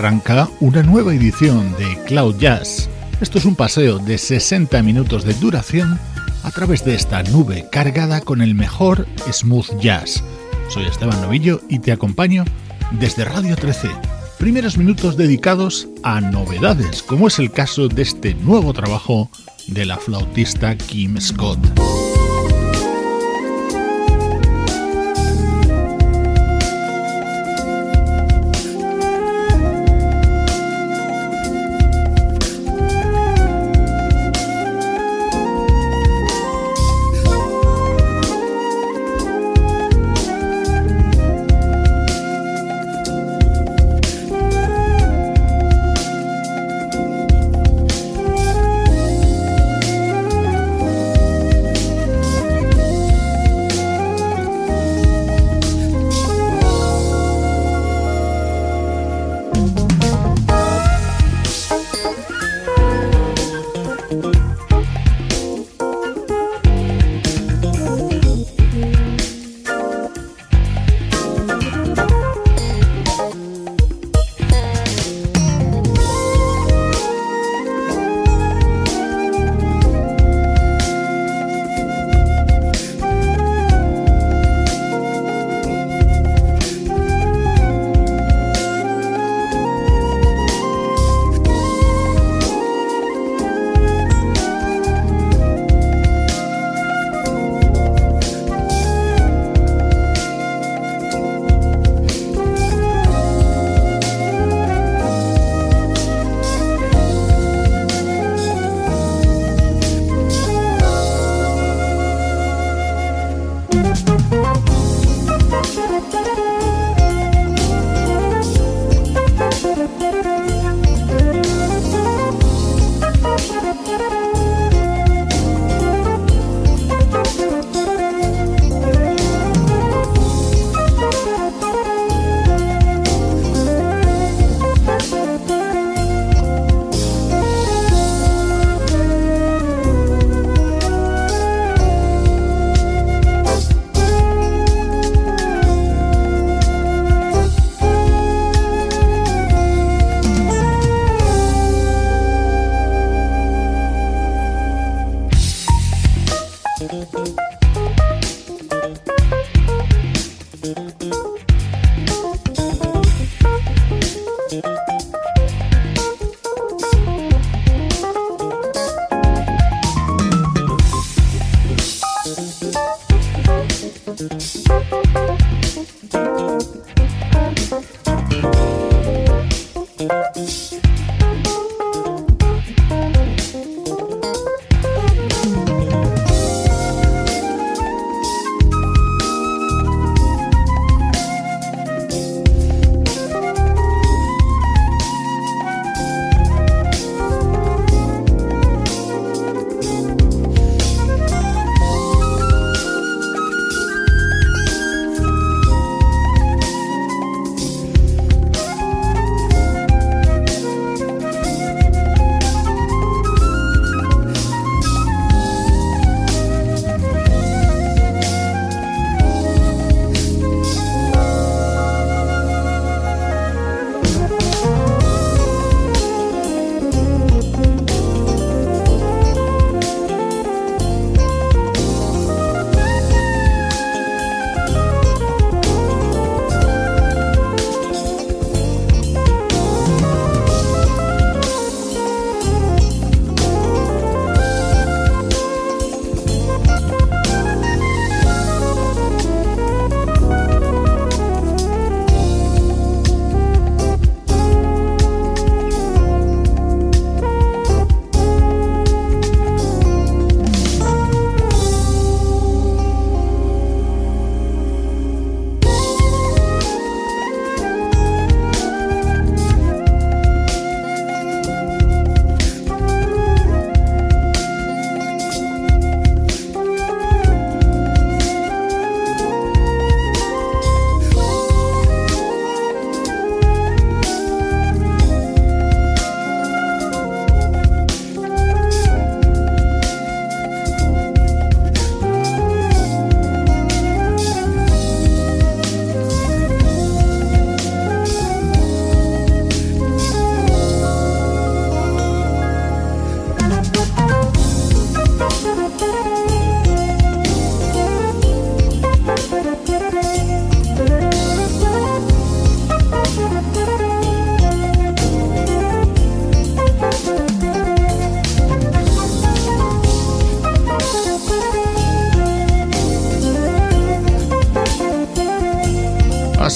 [0.00, 2.88] Arranca una nueva edición de Cloud Jazz.
[3.20, 6.00] Esto es un paseo de 60 minutos de duración
[6.42, 10.24] a través de esta nube cargada con el mejor smooth jazz.
[10.70, 12.46] Soy Esteban Novillo y te acompaño
[12.92, 13.90] desde Radio 13.
[14.38, 19.30] Primeros minutos dedicados a novedades, como es el caso de este nuevo trabajo
[19.66, 21.58] de la flautista Kim Scott.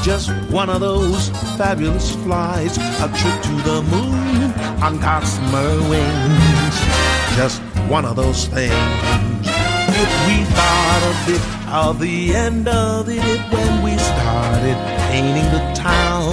[0.03, 4.51] just one of those fabulous flights, a trip to the moon
[4.81, 6.75] on gossamer wings.
[7.37, 9.48] Just one of those things.
[10.01, 11.43] If we thought a bit
[11.73, 14.77] of the end of it when we started
[15.09, 16.31] painting the town,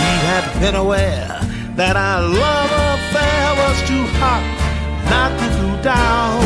[0.00, 1.40] we had been aware
[1.76, 4.44] that our love affair was too hot
[5.08, 6.44] not to cool down.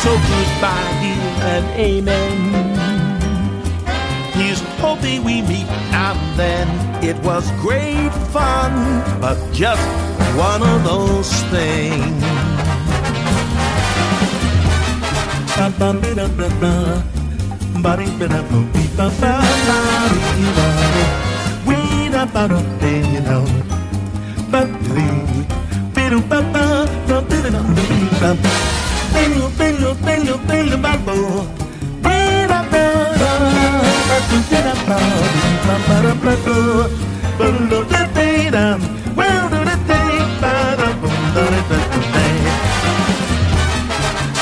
[0.00, 2.76] So goodbye, dear, and amen.
[4.32, 7.04] He's hoping we meet now and then.
[7.04, 8.72] It was great fun,
[9.20, 9.86] but just
[10.34, 12.55] one of those things.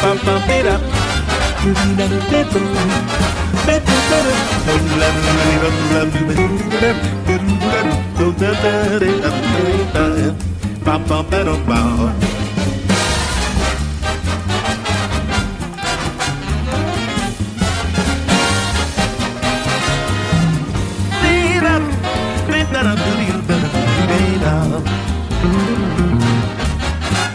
[0.05, 1.04] Bump, bump it up.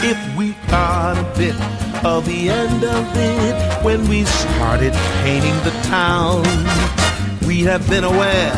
[0.01, 1.55] If we caught a bit
[2.05, 3.28] of the end of it
[3.89, 4.93] when we started
[5.23, 6.43] painting the town,
[7.47, 8.53] we have been aware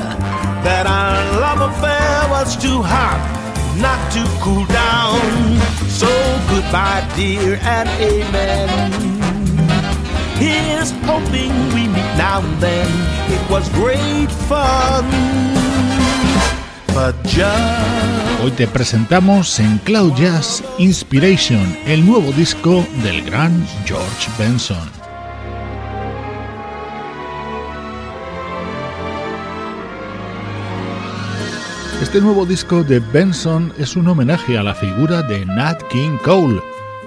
[0.68, 3.22] that our love affair was too hot
[3.80, 5.24] not to cool down.
[5.88, 6.12] So
[6.52, 8.68] goodbye, dear, and amen.
[10.36, 12.92] Here's hoping we meet now and then.
[13.32, 15.06] It was great fun.
[16.94, 24.28] But just Hoy te presentamos en Cloud Jazz Inspiration, el nuevo disco del gran George
[24.38, 25.01] Benson.
[32.02, 36.60] Este nuevo disco de Benson es un homenaje a la figura de Nat King Cole,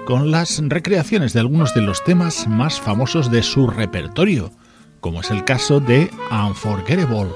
[0.05, 4.51] con las recreaciones de algunos de los temas más famosos de su repertorio,
[5.01, 7.31] como es el caso de Unforgettable.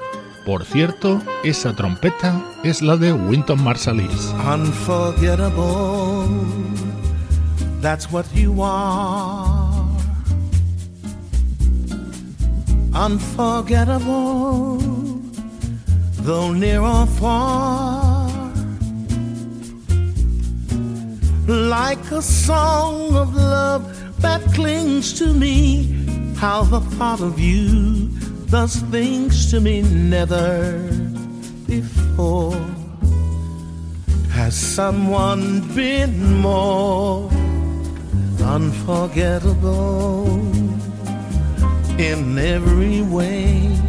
[0.46, 4.34] Por cierto, esa trompeta es la de Wynton Marsalis.
[4.42, 6.28] unforgettable.
[7.82, 9.70] That's what you are.
[12.94, 14.99] Unforgettable,
[16.22, 18.30] though near or far.
[21.48, 23.84] Like a song of love
[24.22, 28.10] that clings to me, how the thought of you
[28.50, 30.90] does things to me never
[31.68, 32.56] before.
[34.32, 37.30] Has someone been more
[38.42, 40.28] unforgettable
[41.98, 43.89] in every way?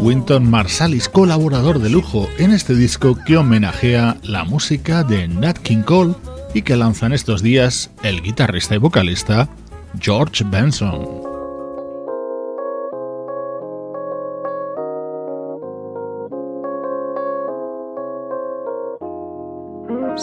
[0.00, 5.82] Wynton Marsalis, colaborador de lujo en este disco que homenajea la música de Nat King
[5.82, 6.14] Cole
[6.52, 9.48] y que lanzan estos días el guitarrista y vocalista
[10.00, 11.17] George Benson.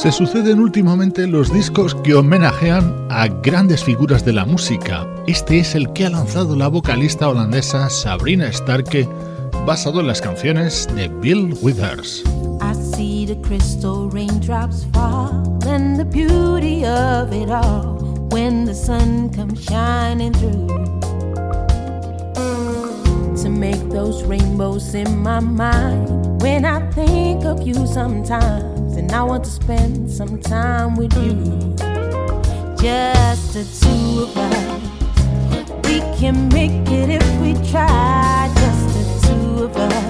[0.05, 5.07] Se suceden últimamente los discos que homenajean a grandes figuras de la música.
[5.25, 9.09] Este es el que ha lanzado la vocalista holandesa Sabrina Starke,
[9.65, 12.21] basado en las canciones de Bill Withers.
[23.41, 29.23] To make those rainbows in my mind when I think of you sometimes and I
[29.23, 31.33] want to spend some time with you.
[32.77, 34.81] Just the two of us.
[35.87, 38.51] We can make it if we try.
[38.61, 40.05] Just the two of us.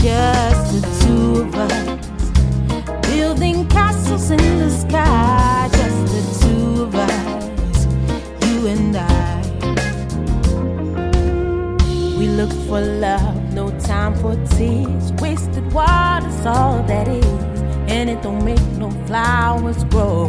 [0.00, 3.08] Just the two of us.
[3.08, 5.35] Building castles in the sky.
[12.36, 15.10] Look for love no time for tears.
[15.22, 17.42] Wasted water's all that is,
[17.88, 20.28] and it don't make no flowers grow.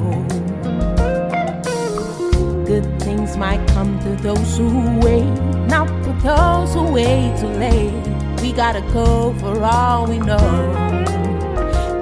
[2.66, 5.26] Good things might come to those who wait,
[5.68, 7.92] not for those who wait too late.
[8.42, 10.48] We gotta go for all we know.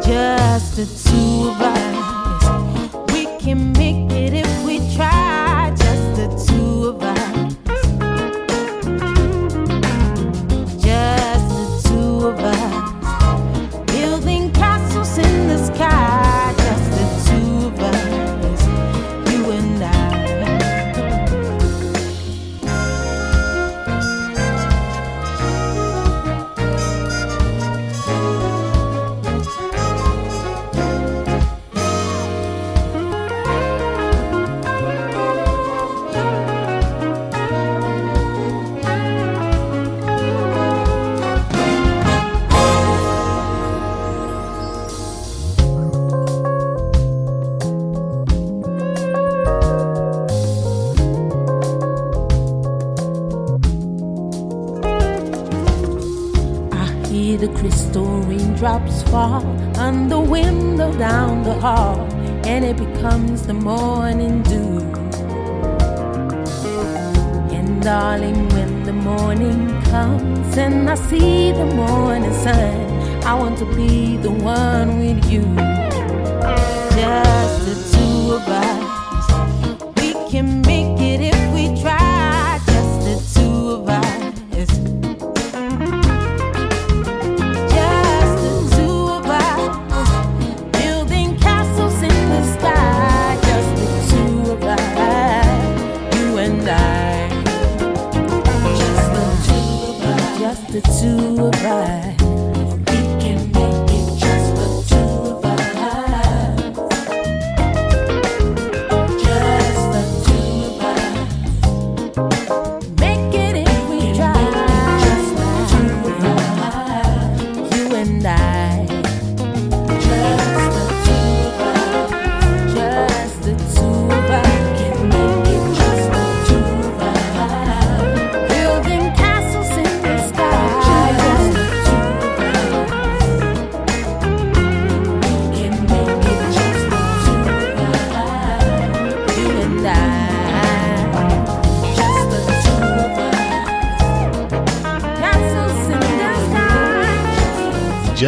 [0.05, 4.04] Just the two of us, we can make
[58.27, 59.45] raindrops fall
[59.77, 61.99] on the window down the hall,
[62.45, 64.79] and it becomes the morning dew.
[67.55, 73.65] And darling, when the morning comes and I see the morning sun, I want to
[73.75, 75.43] be the one with you.
[76.99, 80.01] Just the two of us.
[80.01, 80.64] We can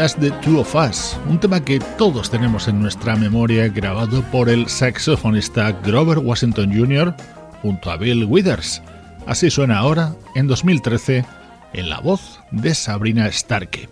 [0.08, 4.48] Just the Two of Us, un tema que todos tenemos en nuestra memoria grabado por
[4.48, 7.14] el saxofonista Grover Washington Jr.
[7.62, 8.82] junto a Bill Withers.
[9.26, 11.26] Así suena ahora, en 2013,
[11.74, 13.90] en la voz de Sabrina Starke.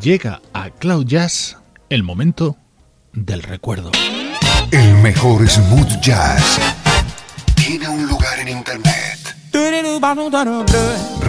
[0.00, 1.56] Llega a Cloud Jazz
[1.90, 2.56] el momento
[3.12, 3.90] del recuerdo.
[4.70, 6.60] El mejor smooth jazz
[7.56, 9.18] tiene un lugar en internet.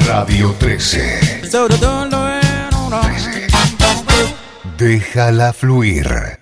[0.06, 1.50] Radio 13.
[1.50, 3.49] 13.
[4.80, 6.39] Déjala fluir.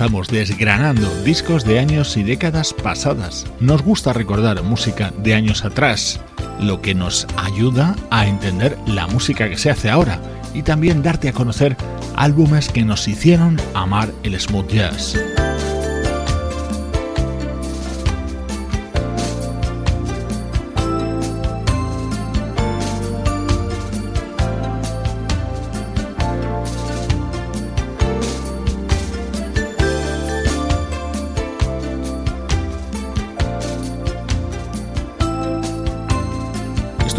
[0.00, 3.44] Estamos desgranando discos de años y décadas pasadas.
[3.60, 6.20] Nos gusta recordar música de años atrás,
[6.58, 10.18] lo que nos ayuda a entender la música que se hace ahora
[10.54, 11.76] y también darte a conocer
[12.16, 15.18] álbumes que nos hicieron amar el smooth jazz.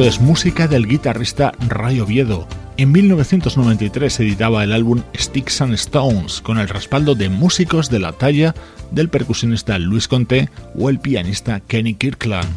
[0.01, 2.47] Es música del guitarrista Ray Oviedo.
[2.77, 8.11] En 1993 editaba el álbum Sticks and Stones con el respaldo de músicos de la
[8.11, 8.55] talla
[8.89, 12.49] del percusionista Luis Conté o el pianista Kenny Kirkland.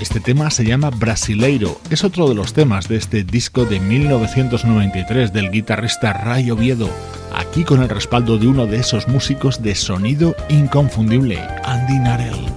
[0.00, 5.34] Este tema se llama Brasileiro, es otro de los temas de este disco de 1993
[5.34, 6.88] del guitarrista Ray Oviedo
[7.54, 12.53] aquí con el respaldo de uno de esos músicos de sonido inconfundible, Andy Narell.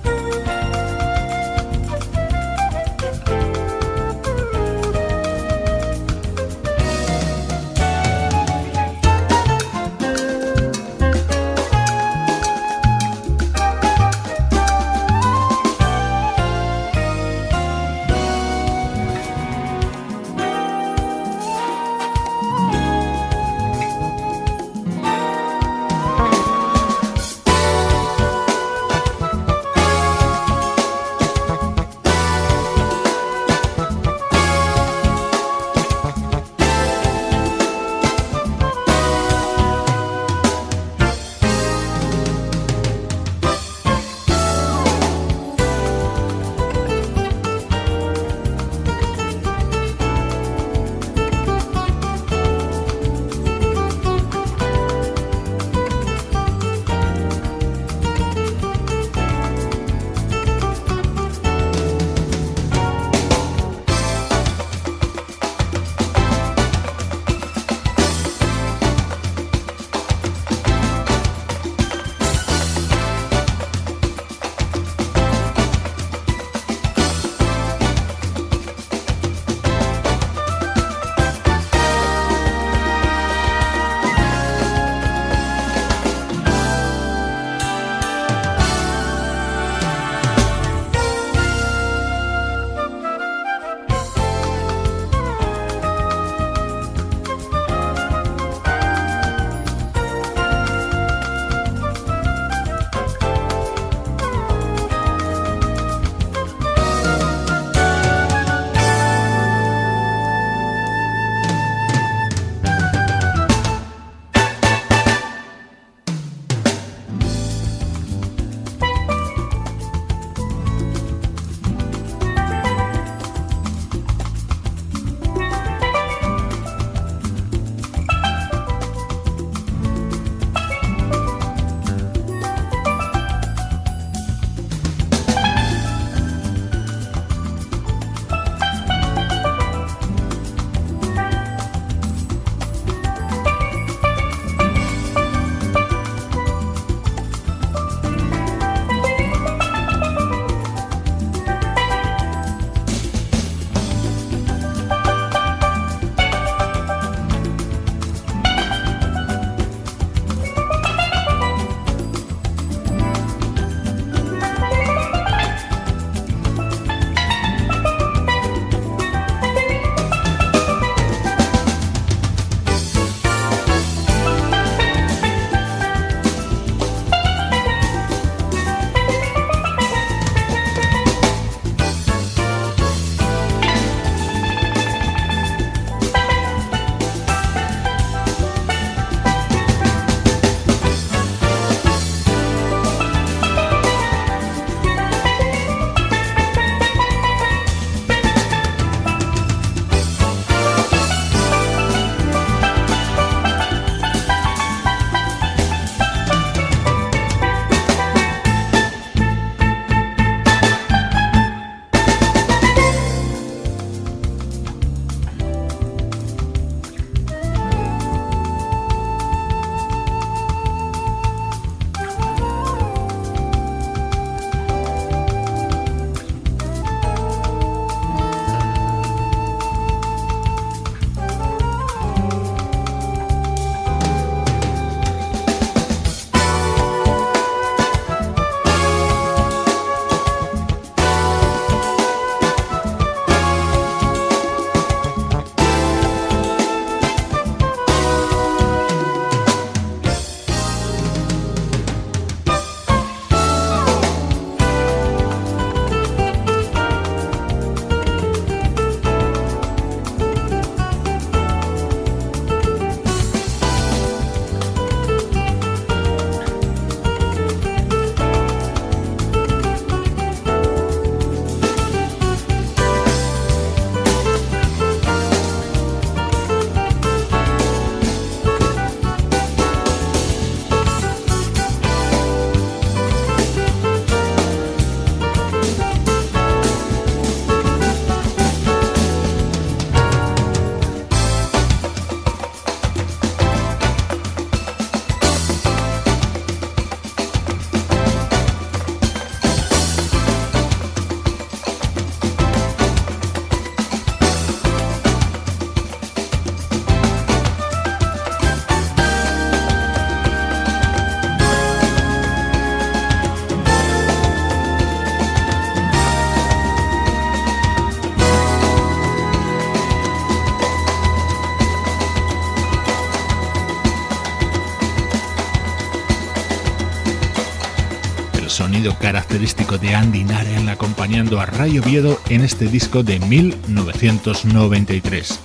[328.98, 335.40] Característico de Andy Naren acompañando a Ray Oviedo en este disco de 1993.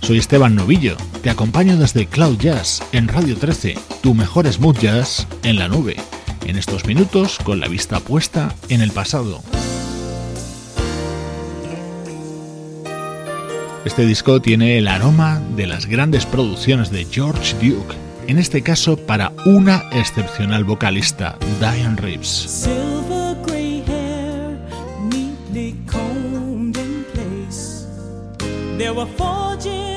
[0.00, 5.26] Soy Esteban Novillo, te acompaño desde Cloud Jazz en Radio 13, tu mejor smooth jazz
[5.42, 5.96] en la nube,
[6.46, 9.42] en estos minutos con la vista puesta en el pasado.
[13.84, 17.94] Este disco tiene el aroma de las grandes producciones de George Duke,
[18.26, 22.68] en este caso para una excepcional vocalista, Diane Reeves.
[29.00, 29.89] sua fonte.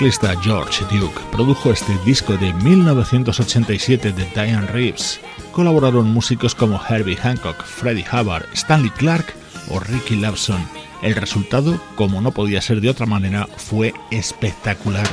[0.00, 5.20] Teclista George Duke produjo este disco de 1987 de Diane Reeves.
[5.52, 9.26] Colaboraron músicos como Herbie Hancock, Freddie Hubbard, Stanley Clark
[9.68, 10.66] o Ricky Lawson.
[11.02, 15.06] El resultado, como no podía ser de otra manera, fue espectacular.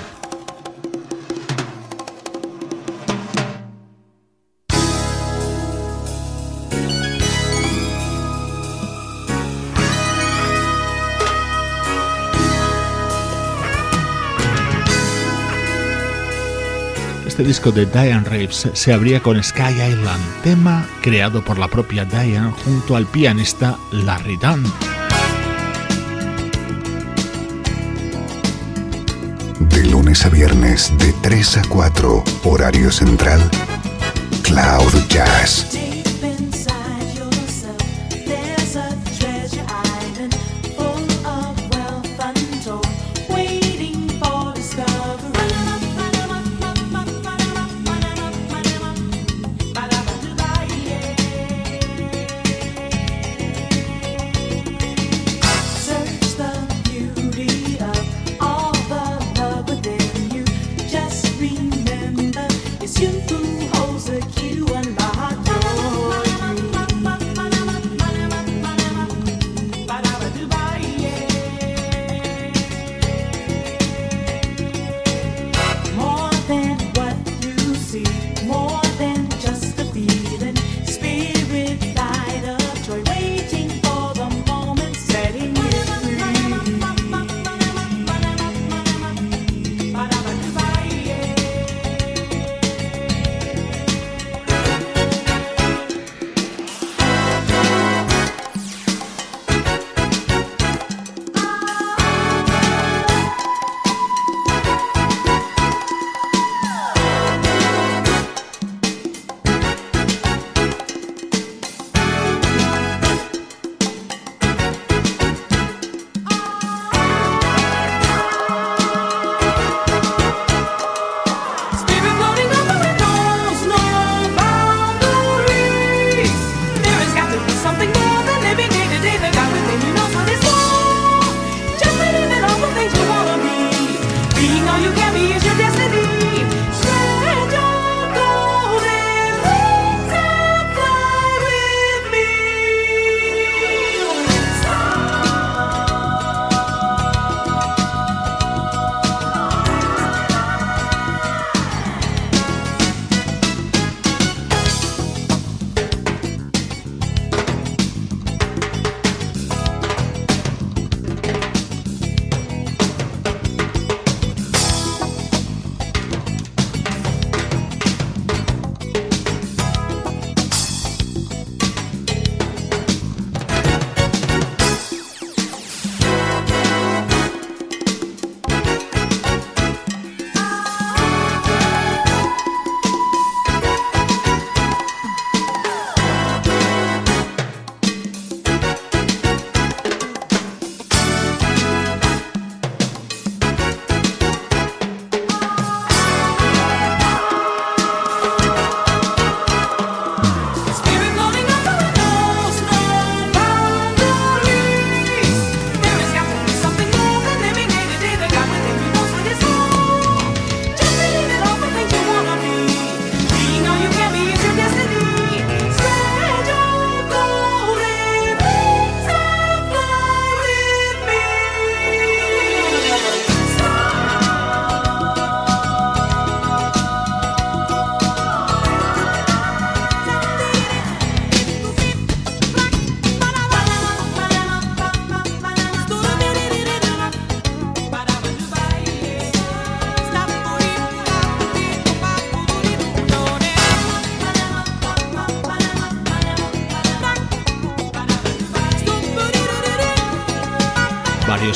[17.37, 22.03] Este disco de Diane Reeves se abría con Sky Island, tema creado por la propia
[22.03, 24.63] Diane junto al pianista Larry Dunn.
[29.59, 33.39] De lunes a viernes, de 3 a 4, horario central,
[34.41, 35.86] Cloud Jazz.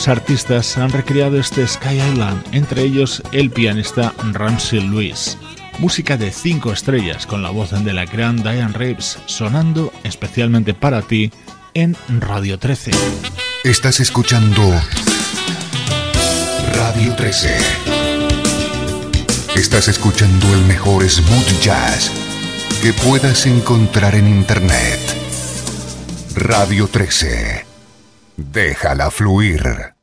[0.08, 5.38] Artistas han recreado este Sky Island, entre ellos el pianista Ramsey Lewis.
[5.80, 11.02] Música de 5 estrellas con la voz de la gran Diane Reeves sonando especialmente para
[11.02, 11.32] ti
[11.74, 12.92] en Radio 13.
[13.64, 14.62] Estás escuchando
[16.74, 17.58] Radio 13.
[19.56, 22.12] Estás escuchando el mejor smooth jazz
[22.82, 25.00] que puedas encontrar en Internet.
[26.36, 27.71] Radio 13.
[28.42, 29.94] Déjala fluir.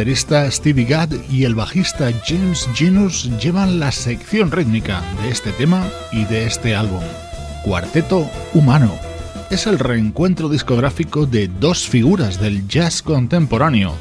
[0.00, 5.86] Baterista Stevie Gadd y el bajista James Genus llevan la sección rítmica de este tema
[6.10, 7.02] y de este álbum.
[7.64, 8.90] Cuarteto Humano.
[9.50, 13.94] Es el reencuentro discográfico de dos figuras del jazz contemporáneo,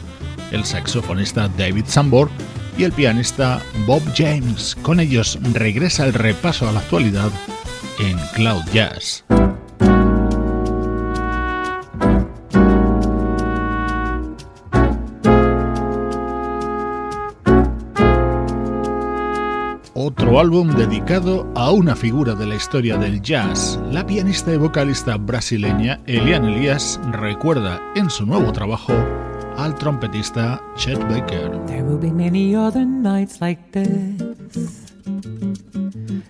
[0.52, 2.30] el saxofonista David Sambor
[2.78, 4.78] y el pianista Bob James.
[4.82, 7.30] Con ellos regresa el repaso a la actualidad
[8.00, 9.26] en Cloud Jazz.
[20.40, 23.78] Otro álbum dedicado a una figura de la historia del jazz.
[23.92, 28.94] La pianista y vocalista brasileña Eliane Elias recuerda en su nuevo trabajo
[29.58, 31.60] al trompetista Chet Baker.
[31.66, 34.94] There will be many other nights like this.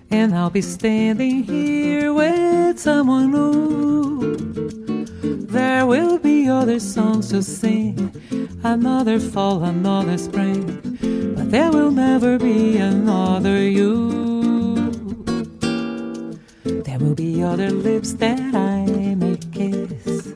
[0.10, 4.36] And I'll be standing here with someone new.
[5.52, 8.12] There will be other songs to sing,
[8.64, 10.89] another fall, another spring.
[11.50, 13.94] There will never be another you.
[16.64, 18.86] There will be other lips that I
[19.16, 20.36] may kiss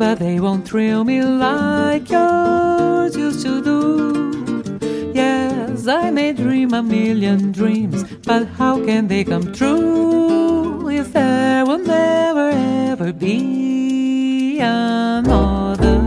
[0.00, 5.12] but they won't thrill me like yours used to do.
[5.12, 11.66] Yes, I may dream a million dreams, but how can they come true if there
[11.66, 15.99] will never ever be another?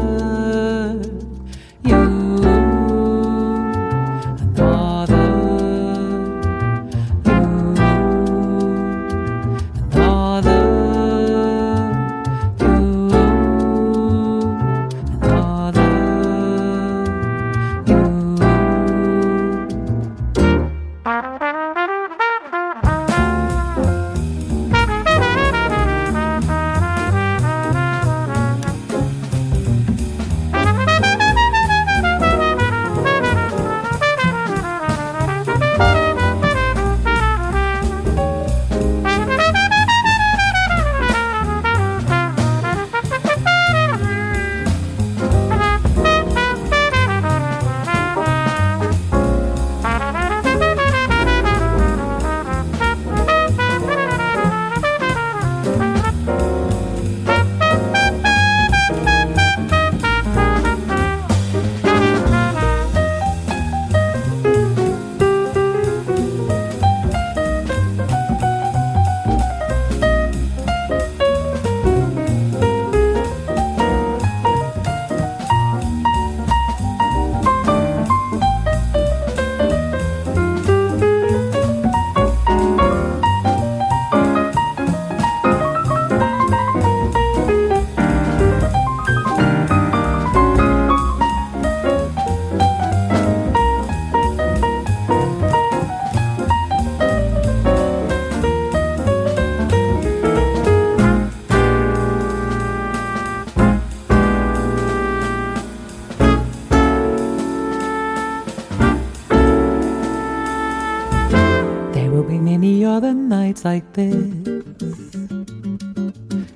[113.63, 114.15] Like this.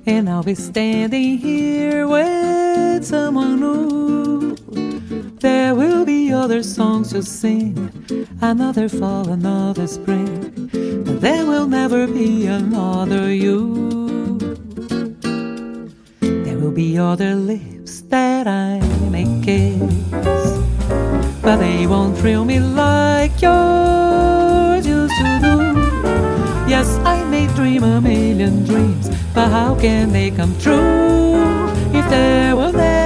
[0.06, 4.56] And I'll be standing here with someone new.
[5.40, 10.70] There will be other songs to sing, another fall, another spring.
[11.04, 14.38] But there will never be another you.
[16.20, 18.80] There will be other lips that I
[19.10, 20.58] may kiss,
[21.42, 23.87] but they won't thrill me like yours
[27.58, 32.97] dream a million dreams, but how can they come true if there will never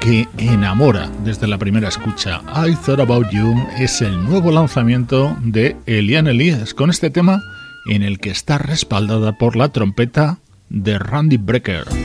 [0.00, 2.42] que enamora desde la primera escucha.
[2.54, 7.42] I Thought About You es el nuevo lanzamiento de Eliane Elias con este tema
[7.90, 12.03] en el que está respaldada por la trompeta de Randy Brecker.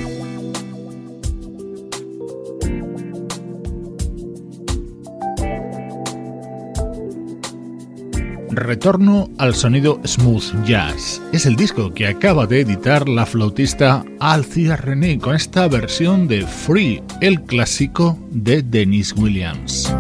[8.69, 11.19] Retorno al sonido smooth jazz.
[11.33, 16.45] Es el disco que acaba de editar la flautista Alcia René con esta versión de
[16.45, 19.91] Free, el clásico de Dennis Williams.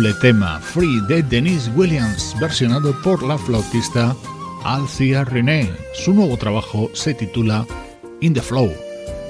[0.00, 4.16] Tema Free de Denise Williams, versionado por la flautista
[4.64, 5.70] Alcia René.
[5.92, 7.66] Su nuevo trabajo se titula
[8.22, 8.72] In the Flow.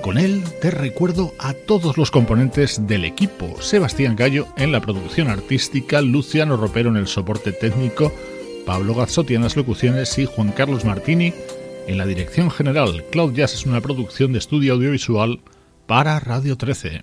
[0.02, 3.60] Con él te recuerdo a todos los componentes del equipo.
[3.60, 8.12] Sebastián Gallo en la producción artística, Luciano Ropero en el soporte técnico,
[8.64, 11.34] Pablo Gazzotti en las locuciones y Juan Carlos Martini
[11.88, 13.04] en la dirección general.
[13.10, 15.40] Cloud Jazz es una producción de estudio audiovisual
[15.88, 17.00] para Radio 13.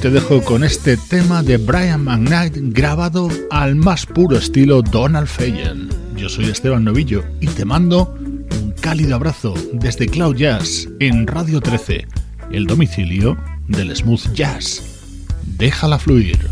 [0.00, 5.90] Te dejo con este tema de Brian McKnight grabado al más puro estilo Donald Fayen.
[6.16, 11.60] Yo soy Esteban Novillo y te mando un cálido abrazo desde Cloud Jazz en Radio
[11.60, 12.06] 13,
[12.50, 13.36] el domicilio
[13.68, 14.82] del smooth jazz.
[15.58, 16.48] Déjala fluir.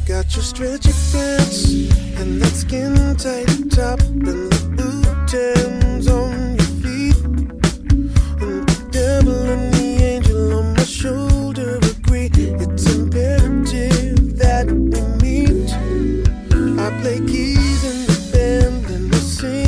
[16.88, 19.67] I play keys in the band and the sing.